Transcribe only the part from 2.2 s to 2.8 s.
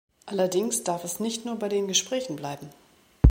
bleiben.